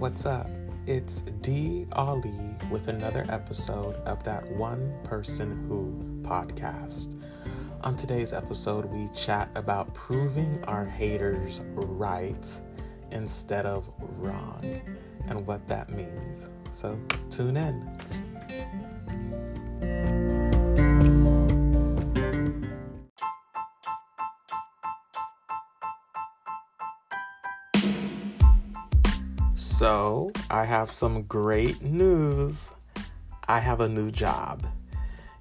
What's 0.00 0.24
up? 0.24 0.48
It's 0.86 1.20
D. 1.42 1.84
Ali 1.92 2.56
with 2.70 2.88
another 2.88 3.26
episode 3.28 3.96
of 4.06 4.24
that 4.24 4.50
One 4.52 4.98
Person 5.04 5.66
Who 5.68 5.92
podcast. 6.26 7.20
On 7.82 7.98
today's 7.98 8.32
episode, 8.32 8.86
we 8.86 9.10
chat 9.14 9.50
about 9.54 9.92
proving 9.92 10.64
our 10.64 10.86
haters 10.86 11.60
right 11.74 12.60
instead 13.10 13.66
of 13.66 13.90
wrong 14.16 14.80
and 15.28 15.46
what 15.46 15.68
that 15.68 15.90
means. 15.90 16.48
So 16.70 16.98
tune 17.28 17.58
in. 17.58 17.86
So, 29.80 30.30
I 30.50 30.66
have 30.66 30.90
some 30.90 31.22
great 31.22 31.80
news. 31.80 32.74
I 33.48 33.60
have 33.60 33.80
a 33.80 33.88
new 33.88 34.10
job. 34.10 34.66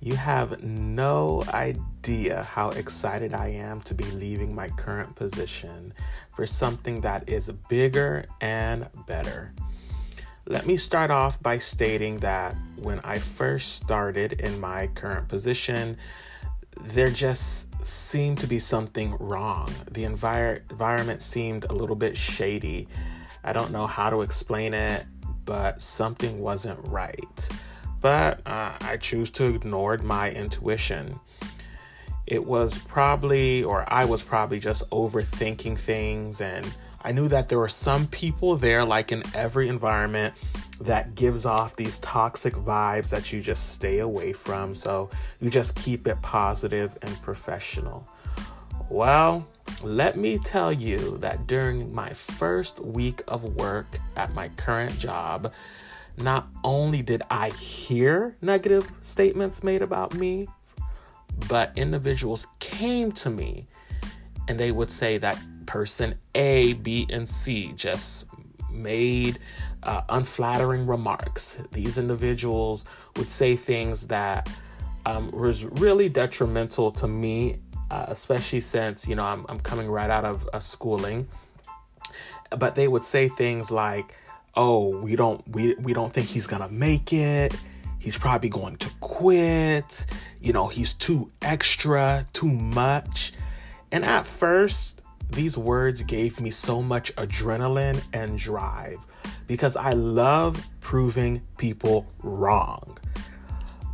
You 0.00 0.16
have 0.16 0.60
no 0.60 1.44
idea 1.50 2.42
how 2.42 2.70
excited 2.70 3.32
I 3.32 3.50
am 3.50 3.80
to 3.82 3.94
be 3.94 4.02
leaving 4.06 4.52
my 4.52 4.70
current 4.70 5.14
position 5.14 5.94
for 6.34 6.46
something 6.46 7.02
that 7.02 7.28
is 7.28 7.48
bigger 7.68 8.24
and 8.40 8.88
better. 9.06 9.54
Let 10.48 10.66
me 10.66 10.78
start 10.78 11.12
off 11.12 11.40
by 11.40 11.58
stating 11.58 12.18
that 12.18 12.56
when 12.74 12.98
I 13.04 13.18
first 13.20 13.76
started 13.76 14.40
in 14.40 14.58
my 14.58 14.88
current 14.96 15.28
position, 15.28 15.96
there 16.86 17.10
just 17.10 17.68
seemed 17.86 18.38
to 18.38 18.48
be 18.48 18.58
something 18.58 19.14
wrong. 19.20 19.72
The 19.88 20.02
envir- 20.02 20.68
environment 20.72 21.22
seemed 21.22 21.66
a 21.66 21.72
little 21.72 21.94
bit 21.94 22.16
shady 22.16 22.88
I 23.44 23.52
don't 23.52 23.70
know 23.70 23.86
how 23.86 24.10
to 24.10 24.22
explain 24.22 24.74
it, 24.74 25.04
but 25.44 25.82
something 25.82 26.40
wasn't 26.40 26.80
right. 26.84 27.48
But 28.00 28.40
uh, 28.46 28.72
I 28.80 28.96
choose 28.96 29.30
to 29.32 29.44
ignore 29.54 29.96
my 29.98 30.30
intuition. 30.30 31.20
It 32.26 32.46
was 32.46 32.78
probably, 32.78 33.62
or 33.62 33.84
I 33.92 34.06
was 34.06 34.22
probably 34.22 34.58
just 34.60 34.88
overthinking 34.90 35.78
things. 35.78 36.40
And 36.40 36.66
I 37.02 37.12
knew 37.12 37.28
that 37.28 37.48
there 37.50 37.58
were 37.58 37.68
some 37.68 38.06
people 38.06 38.56
there, 38.56 38.84
like 38.84 39.12
in 39.12 39.22
every 39.34 39.68
environment, 39.68 40.34
that 40.80 41.14
gives 41.14 41.44
off 41.46 41.76
these 41.76 41.98
toxic 41.98 42.54
vibes 42.54 43.10
that 43.10 43.32
you 43.32 43.40
just 43.40 43.74
stay 43.74 43.98
away 43.98 44.32
from. 44.32 44.74
So 44.74 45.10
you 45.40 45.50
just 45.50 45.76
keep 45.76 46.06
it 46.06 46.20
positive 46.22 46.98
and 47.02 47.20
professional. 47.22 48.08
Well, 48.90 49.46
let 49.82 50.16
me 50.16 50.38
tell 50.38 50.72
you 50.72 51.16
that 51.18 51.46
during 51.46 51.94
my 51.94 52.12
first 52.12 52.80
week 52.80 53.22
of 53.26 53.42
work 53.56 53.98
at 54.16 54.34
my 54.34 54.48
current 54.50 54.98
job, 54.98 55.52
not 56.18 56.48
only 56.62 57.02
did 57.02 57.22
I 57.30 57.50
hear 57.50 58.36
negative 58.40 58.92
statements 59.02 59.64
made 59.64 59.82
about 59.82 60.14
me, 60.14 60.48
but 61.48 61.72
individuals 61.76 62.46
came 62.60 63.10
to 63.12 63.30
me 63.30 63.66
and 64.48 64.60
they 64.60 64.70
would 64.70 64.90
say 64.90 65.18
that 65.18 65.38
person 65.66 66.16
A, 66.34 66.74
B, 66.74 67.06
and 67.10 67.28
C 67.28 67.72
just 67.74 68.26
made 68.70 69.38
uh, 69.82 70.02
unflattering 70.08 70.86
remarks. 70.86 71.58
These 71.72 71.98
individuals 71.98 72.84
would 73.16 73.30
say 73.30 73.56
things 73.56 74.08
that 74.08 74.48
um, 75.06 75.30
was 75.30 75.64
really 75.64 76.08
detrimental 76.08 76.90
to 76.92 77.08
me 77.08 77.60
uh, 77.90 78.06
especially 78.08 78.60
since 78.60 79.06
you 79.06 79.14
know 79.14 79.24
I'm, 79.24 79.46
I'm 79.48 79.60
coming 79.60 79.88
right 79.88 80.10
out 80.10 80.24
of 80.24 80.48
a 80.52 80.60
schooling. 80.60 81.28
But 82.56 82.74
they 82.74 82.88
would 82.88 83.04
say 83.04 83.28
things 83.28 83.70
like 83.70 84.18
oh 84.54 84.96
we 84.98 85.16
don't 85.16 85.46
we, 85.48 85.74
we 85.74 85.92
don't 85.92 86.12
think 86.12 86.28
he's 86.28 86.46
gonna 86.46 86.68
make 86.68 87.12
it. 87.12 87.54
He's 87.98 88.18
probably 88.18 88.50
going 88.50 88.76
to 88.76 88.90
quit. 89.00 90.06
You 90.40 90.52
know 90.52 90.68
he's 90.68 90.94
too 90.94 91.30
extra 91.42 92.26
too 92.32 92.48
much. 92.48 93.32
And 93.92 94.04
at 94.04 94.26
first 94.26 95.00
these 95.30 95.56
words 95.56 96.02
gave 96.02 96.40
me 96.40 96.50
so 96.50 96.82
much 96.82 97.14
adrenaline 97.16 98.02
and 98.12 98.38
drive 98.38 98.98
because 99.46 99.74
i 99.74 99.92
love 99.92 100.64
proving 100.80 101.42
people 101.56 102.06
wrong. 102.22 102.98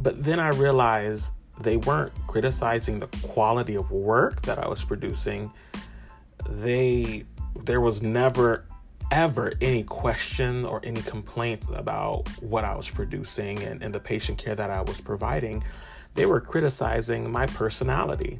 But 0.00 0.24
then 0.24 0.40
i 0.40 0.48
realized 0.48 1.32
they 1.60 1.76
weren't 1.76 2.12
criticizing 2.26 2.98
the 2.98 3.08
quality 3.22 3.76
of 3.76 3.90
work 3.90 4.42
that 4.42 4.58
I 4.58 4.68
was 4.68 4.84
producing. 4.84 5.52
They 6.48 7.24
there 7.64 7.80
was 7.80 8.02
never 8.02 8.64
ever 9.10 9.52
any 9.60 9.82
question 9.82 10.64
or 10.64 10.80
any 10.84 11.02
complaint 11.02 11.66
about 11.74 12.28
what 12.40 12.64
I 12.64 12.76
was 12.76 12.88
producing 12.88 13.58
and, 13.62 13.82
and 13.82 13.92
the 13.92 13.98
patient 13.98 14.38
care 14.38 14.54
that 14.54 14.70
I 14.70 14.82
was 14.82 15.00
providing. 15.00 15.64
They 16.14 16.26
were 16.26 16.40
criticizing 16.40 17.30
my 17.30 17.46
personality. 17.46 18.38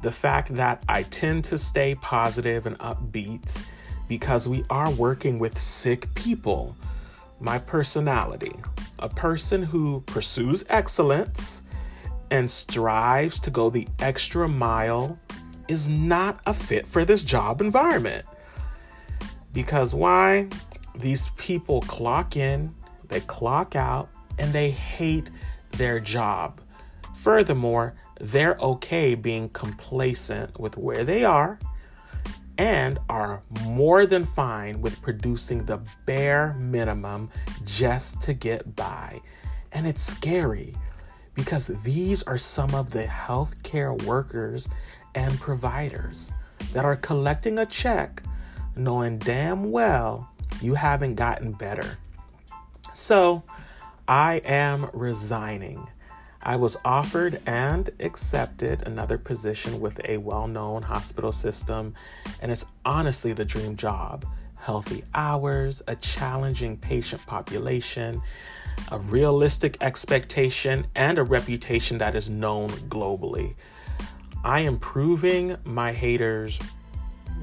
The 0.00 0.12
fact 0.12 0.54
that 0.56 0.84
I 0.88 1.04
tend 1.04 1.44
to 1.46 1.56
stay 1.56 1.94
positive 1.94 2.66
and 2.66 2.78
upbeat 2.78 3.58
because 4.06 4.46
we 4.46 4.64
are 4.68 4.90
working 4.90 5.38
with 5.38 5.58
sick 5.58 6.12
people. 6.14 6.76
My 7.40 7.58
personality, 7.58 8.54
a 8.98 9.08
person 9.08 9.62
who 9.62 10.02
pursues 10.02 10.64
excellence 10.68 11.62
and 12.30 12.50
strives 12.50 13.38
to 13.40 13.50
go 13.50 13.70
the 13.70 13.88
extra 13.98 14.48
mile 14.48 15.18
is 15.68 15.88
not 15.88 16.40
a 16.46 16.54
fit 16.54 16.86
for 16.86 17.04
this 17.04 17.22
job 17.22 17.60
environment. 17.60 18.24
Because 19.52 19.94
why? 19.94 20.48
These 20.94 21.30
people 21.36 21.82
clock 21.82 22.36
in, 22.36 22.74
they 23.08 23.20
clock 23.20 23.76
out, 23.76 24.08
and 24.38 24.52
they 24.52 24.70
hate 24.70 25.30
their 25.72 26.00
job. 26.00 26.60
Furthermore, 27.16 27.94
they're 28.20 28.56
okay 28.60 29.14
being 29.14 29.48
complacent 29.48 30.58
with 30.58 30.76
where 30.76 31.04
they 31.04 31.24
are 31.24 31.58
and 32.58 32.98
are 33.08 33.42
more 33.64 34.06
than 34.06 34.24
fine 34.24 34.80
with 34.80 35.02
producing 35.02 35.64
the 35.66 35.80
bare 36.06 36.54
minimum 36.58 37.28
just 37.64 38.22
to 38.22 38.32
get 38.32 38.74
by. 38.76 39.20
And 39.72 39.86
it's 39.86 40.02
scary 40.02 40.74
because 41.36 41.68
these 41.84 42.22
are 42.24 42.38
some 42.38 42.74
of 42.74 42.90
the 42.90 43.04
healthcare 43.04 44.02
workers 44.04 44.68
and 45.14 45.38
providers 45.38 46.32
that 46.72 46.84
are 46.84 46.96
collecting 46.96 47.58
a 47.58 47.66
check 47.66 48.22
knowing 48.74 49.18
damn 49.18 49.70
well 49.70 50.28
you 50.60 50.74
haven't 50.74 51.14
gotten 51.14 51.52
better. 51.52 51.98
So, 52.92 53.42
I 54.08 54.36
am 54.44 54.88
resigning. 54.92 55.88
I 56.40 56.56
was 56.56 56.76
offered 56.84 57.40
and 57.44 57.90
accepted 57.98 58.82
another 58.86 59.18
position 59.18 59.80
with 59.80 60.00
a 60.04 60.18
well 60.18 60.46
known 60.46 60.82
hospital 60.82 61.32
system, 61.32 61.94
and 62.40 62.52
it's 62.52 62.66
honestly 62.84 63.32
the 63.32 63.44
dream 63.44 63.76
job. 63.76 64.24
Healthy 64.66 65.04
hours, 65.14 65.80
a 65.86 65.94
challenging 65.94 66.76
patient 66.76 67.24
population, 67.24 68.20
a 68.90 68.98
realistic 68.98 69.76
expectation, 69.80 70.88
and 70.96 71.20
a 71.20 71.22
reputation 71.22 71.98
that 71.98 72.16
is 72.16 72.28
known 72.28 72.70
globally. 72.90 73.54
I 74.42 74.62
am 74.62 74.80
proving 74.80 75.56
my 75.62 75.92
haters 75.92 76.58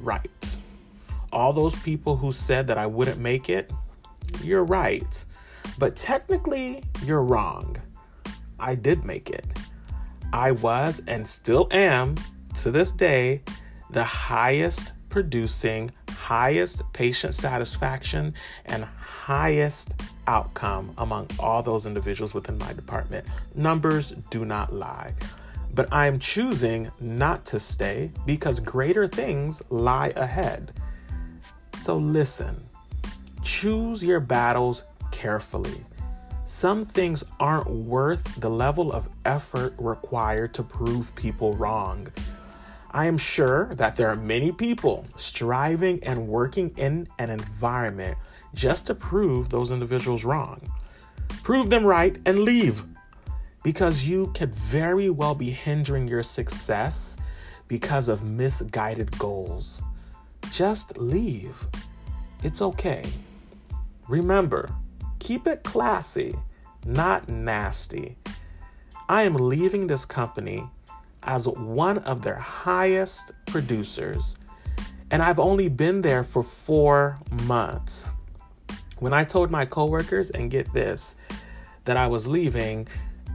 right. 0.00 0.56
All 1.32 1.52
those 1.52 1.74
people 1.74 2.16
who 2.16 2.30
said 2.30 2.68
that 2.68 2.78
I 2.78 2.86
wouldn't 2.86 3.18
make 3.18 3.50
it, 3.50 3.72
you're 4.44 4.62
right. 4.62 5.24
But 5.76 5.96
technically, 5.96 6.84
you're 7.04 7.24
wrong. 7.24 7.78
I 8.60 8.76
did 8.76 9.04
make 9.04 9.28
it. 9.28 9.44
I 10.32 10.52
was 10.52 11.02
and 11.08 11.26
still 11.26 11.66
am, 11.72 12.14
to 12.60 12.70
this 12.70 12.92
day, 12.92 13.42
the 13.90 14.04
highest 14.04 14.92
producing, 15.08 15.90
highest 16.28 16.82
patient 16.92 17.34
satisfaction, 17.34 18.34
and 18.66 18.84
highest 18.84 19.94
outcome 20.26 20.92
among 20.98 21.26
all 21.38 21.62
those 21.62 21.86
individuals 21.86 22.34
within 22.34 22.58
my 22.58 22.70
department. 22.74 23.26
Numbers 23.54 24.12
do 24.28 24.44
not 24.44 24.70
lie. 24.70 25.14
But 25.74 25.90
I'm 25.90 26.18
choosing 26.18 26.90
not 27.00 27.46
to 27.46 27.58
stay 27.58 28.10
because 28.26 28.60
greater 28.60 29.08
things 29.08 29.62
lie 29.70 30.12
ahead. 30.16 30.72
So 31.78 31.96
listen, 31.96 32.68
choose 33.42 34.04
your 34.04 34.20
battles 34.20 34.84
carefully. 35.10 35.80
Some 36.44 36.84
things 36.84 37.24
aren't 37.40 37.70
worth 37.70 38.38
the 38.38 38.50
level 38.50 38.92
of 38.92 39.08
effort 39.24 39.72
required 39.78 40.52
to 40.54 40.62
prove 40.62 41.14
people 41.14 41.54
wrong. 41.54 42.12
I 42.90 43.06
am 43.06 43.18
sure 43.18 43.74
that 43.74 43.96
there 43.96 44.08
are 44.08 44.16
many 44.16 44.50
people 44.50 45.04
striving 45.16 46.02
and 46.04 46.28
working 46.28 46.72
in 46.76 47.06
an 47.18 47.30
environment 47.30 48.16
just 48.54 48.86
to 48.86 48.94
prove 48.94 49.50
those 49.50 49.70
individuals 49.70 50.24
wrong. 50.24 50.60
Prove 51.42 51.68
them 51.70 51.84
right 51.84 52.16
and 52.24 52.40
leave 52.40 52.84
because 53.62 54.06
you 54.06 54.32
could 54.34 54.54
very 54.54 55.10
well 55.10 55.34
be 55.34 55.50
hindering 55.50 56.08
your 56.08 56.22
success 56.22 57.16
because 57.66 58.08
of 58.08 58.24
misguided 58.24 59.18
goals. 59.18 59.82
Just 60.50 60.96
leave. 60.96 61.66
It's 62.42 62.62
okay. 62.62 63.04
Remember, 64.08 64.70
keep 65.18 65.46
it 65.46 65.62
classy, 65.62 66.34
not 66.86 67.28
nasty. 67.28 68.16
I 69.08 69.24
am 69.24 69.34
leaving 69.34 69.86
this 69.86 70.06
company 70.06 70.64
as 71.28 71.46
one 71.46 71.98
of 71.98 72.22
their 72.22 72.38
highest 72.38 73.32
producers, 73.46 74.34
and 75.10 75.22
I've 75.22 75.38
only 75.38 75.68
been 75.68 76.00
there 76.00 76.24
for 76.24 76.42
four 76.42 77.18
months. 77.44 78.14
When 78.98 79.12
I 79.12 79.24
told 79.24 79.50
my 79.50 79.64
coworkers, 79.64 80.30
and 80.30 80.50
get 80.50 80.72
this, 80.72 81.16
that 81.84 81.96
I 81.96 82.06
was 82.06 82.26
leaving, 82.26 82.88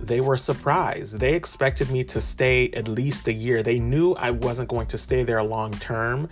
they 0.00 0.20
were 0.20 0.36
surprised. 0.36 1.18
They 1.18 1.34
expected 1.34 1.90
me 1.90 2.04
to 2.04 2.20
stay 2.20 2.70
at 2.70 2.86
least 2.86 3.26
a 3.26 3.32
year. 3.32 3.62
They 3.62 3.80
knew 3.80 4.12
I 4.12 4.30
wasn't 4.32 4.68
going 4.68 4.86
to 4.88 4.98
stay 4.98 5.24
there 5.24 5.42
long 5.42 5.72
term 5.72 6.28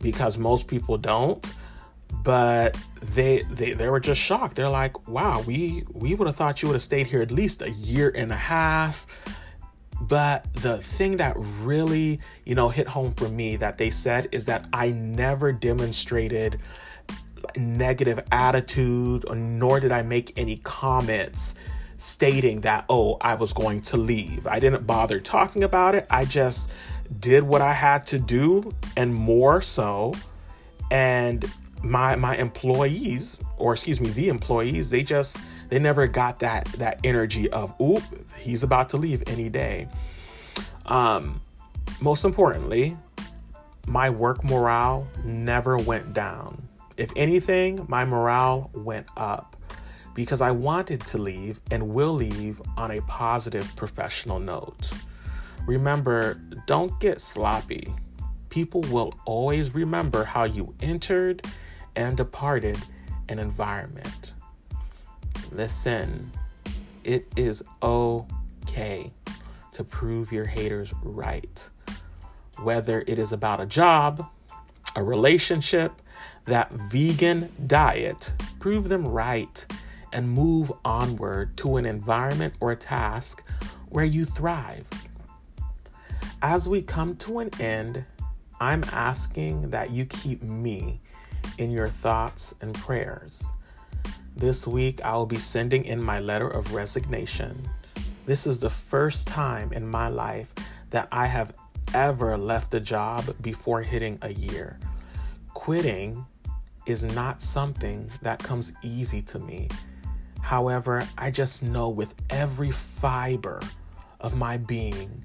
because 0.00 0.36
most 0.36 0.66
people 0.66 0.98
don't. 0.98 1.44
But 2.24 2.76
they, 3.14 3.44
they 3.50 3.72
they 3.72 3.88
were 3.88 4.00
just 4.00 4.20
shocked. 4.20 4.56
They're 4.56 4.68
like, 4.68 5.08
"Wow, 5.08 5.42
we 5.46 5.84
we 5.92 6.14
would 6.14 6.26
have 6.26 6.36
thought 6.36 6.62
you 6.62 6.68
would 6.68 6.74
have 6.74 6.82
stayed 6.82 7.06
here 7.06 7.20
at 7.20 7.30
least 7.30 7.62
a 7.62 7.70
year 7.70 8.10
and 8.14 8.32
a 8.32 8.36
half." 8.36 9.06
But 10.08 10.52
the 10.54 10.78
thing 10.78 11.18
that 11.18 11.36
really, 11.36 12.20
you 12.44 12.54
know, 12.54 12.70
hit 12.70 12.88
home 12.88 13.12
for 13.14 13.28
me 13.28 13.56
that 13.56 13.78
they 13.78 13.90
said 13.90 14.28
is 14.32 14.46
that 14.46 14.66
I 14.72 14.90
never 14.90 15.52
demonstrated 15.52 16.58
negative 17.56 18.20
attitude, 18.32 19.24
nor 19.30 19.80
did 19.80 19.92
I 19.92 20.02
make 20.02 20.32
any 20.36 20.56
comments 20.56 21.54
stating 21.98 22.60
that, 22.62 22.84
oh, 22.88 23.18
I 23.20 23.34
was 23.34 23.52
going 23.52 23.82
to 23.82 23.96
leave. 23.96 24.46
I 24.46 24.60
didn't 24.60 24.86
bother 24.86 25.20
talking 25.20 25.64
about 25.64 25.94
it. 25.94 26.06
I 26.08 26.24
just 26.24 26.70
did 27.20 27.42
what 27.42 27.60
I 27.60 27.72
had 27.72 28.06
to 28.08 28.18
do 28.18 28.74
and 28.96 29.14
more 29.14 29.60
so. 29.60 30.14
And 30.90 31.44
my 31.82 32.16
my 32.16 32.36
employees, 32.36 33.40
or 33.56 33.74
excuse 33.74 34.00
me, 34.00 34.10
the 34.10 34.28
employees, 34.28 34.90
they 34.90 35.02
just 35.02 35.38
they 35.68 35.78
never 35.78 36.06
got 36.06 36.40
that 36.40 36.66
that 36.78 37.00
energy 37.04 37.50
of, 37.50 37.74
oop, 37.80 38.02
he's 38.36 38.62
about 38.62 38.90
to 38.90 38.96
leave 38.96 39.22
any 39.26 39.48
day. 39.48 39.88
Um, 40.86 41.40
most 42.00 42.24
importantly, 42.24 42.96
my 43.86 44.10
work 44.10 44.44
morale 44.44 45.06
never 45.24 45.76
went 45.76 46.12
down. 46.12 46.68
If 46.96 47.10
anything, 47.16 47.86
my 47.88 48.04
morale 48.04 48.70
went 48.74 49.08
up 49.16 49.56
because 50.14 50.40
I 50.40 50.50
wanted 50.50 51.00
to 51.06 51.18
leave 51.18 51.60
and 51.70 51.90
will 51.90 52.12
leave 52.12 52.60
on 52.76 52.90
a 52.90 53.00
positive 53.02 53.74
professional 53.76 54.40
note. 54.40 54.90
Remember, 55.66 56.40
don't 56.66 56.98
get 56.98 57.20
sloppy. 57.20 57.94
People 58.50 58.80
will 58.82 59.14
always 59.26 59.74
remember 59.74 60.24
how 60.24 60.44
you 60.44 60.74
entered 60.80 61.46
and 61.94 62.16
departed 62.16 62.78
an 63.28 63.38
environment. 63.38 64.34
Listen, 65.50 66.32
it 67.04 67.26
is 67.36 67.62
okay 67.82 69.12
to 69.72 69.84
prove 69.84 70.32
your 70.32 70.46
haters 70.46 70.92
right. 71.02 71.70
Whether 72.62 73.04
it 73.06 73.18
is 73.18 73.32
about 73.32 73.60
a 73.60 73.66
job, 73.66 74.26
a 74.94 75.02
relationship, 75.02 76.02
that 76.44 76.70
vegan 76.72 77.52
diet, 77.66 78.32
prove 78.58 78.88
them 78.88 79.06
right 79.06 79.66
and 80.12 80.30
move 80.30 80.72
onward 80.84 81.56
to 81.58 81.76
an 81.76 81.86
environment 81.86 82.54
or 82.60 82.72
a 82.72 82.76
task 82.76 83.42
where 83.88 84.04
you 84.04 84.24
thrive. 84.24 84.88
As 86.42 86.68
we 86.68 86.82
come 86.82 87.16
to 87.16 87.38
an 87.40 87.50
end, 87.60 88.04
I'm 88.60 88.84
asking 88.92 89.70
that 89.70 89.90
you 89.90 90.04
keep 90.04 90.42
me 90.42 91.00
in 91.58 91.70
your 91.70 91.90
thoughts 91.90 92.54
and 92.60 92.74
prayers. 92.74 93.46
This 94.38 94.68
week, 94.68 95.04
I 95.04 95.16
will 95.16 95.26
be 95.26 95.40
sending 95.40 95.84
in 95.84 96.00
my 96.00 96.20
letter 96.20 96.46
of 96.46 96.72
resignation. 96.72 97.68
This 98.24 98.46
is 98.46 98.60
the 98.60 98.70
first 98.70 99.26
time 99.26 99.72
in 99.72 99.84
my 99.84 100.06
life 100.06 100.54
that 100.90 101.08
I 101.10 101.26
have 101.26 101.56
ever 101.92 102.38
left 102.38 102.72
a 102.72 102.78
job 102.78 103.34
before 103.42 103.82
hitting 103.82 104.16
a 104.22 104.32
year. 104.32 104.78
Quitting 105.54 106.24
is 106.86 107.02
not 107.02 107.42
something 107.42 108.08
that 108.22 108.38
comes 108.38 108.72
easy 108.80 109.22
to 109.22 109.40
me. 109.40 109.70
However, 110.40 111.02
I 111.18 111.32
just 111.32 111.64
know 111.64 111.88
with 111.88 112.14
every 112.30 112.70
fiber 112.70 113.60
of 114.20 114.36
my 114.36 114.56
being 114.56 115.24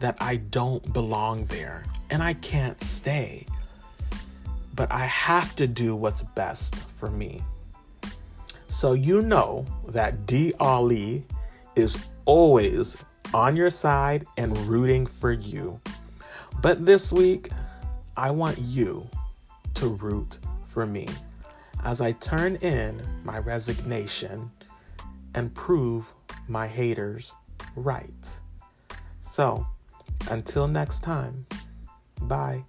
that 0.00 0.18
I 0.20 0.36
don't 0.36 0.92
belong 0.92 1.46
there 1.46 1.84
and 2.10 2.22
I 2.22 2.34
can't 2.34 2.82
stay. 2.82 3.46
But 4.74 4.92
I 4.92 5.06
have 5.06 5.56
to 5.56 5.66
do 5.66 5.96
what's 5.96 6.20
best 6.20 6.76
for 6.76 7.10
me. 7.10 7.40
So 8.76 8.92
you 8.92 9.22
know 9.22 9.64
that 9.88 10.26
D. 10.26 10.52
Ali 10.60 11.24
is 11.76 11.96
always 12.26 12.98
on 13.32 13.56
your 13.56 13.70
side 13.70 14.26
and 14.36 14.54
rooting 14.68 15.06
for 15.06 15.32
you. 15.32 15.80
But 16.60 16.84
this 16.84 17.10
week, 17.10 17.48
I 18.18 18.30
want 18.32 18.58
you 18.58 19.08
to 19.76 19.88
root 19.88 20.40
for 20.66 20.84
me 20.84 21.08
as 21.84 22.02
I 22.02 22.12
turn 22.12 22.56
in 22.56 23.02
my 23.24 23.38
resignation 23.38 24.50
and 25.32 25.54
prove 25.54 26.12
my 26.46 26.66
haters 26.66 27.32
right. 27.76 28.38
So, 29.22 29.66
until 30.28 30.68
next 30.68 31.02
time, 31.02 31.46
bye. 32.20 32.62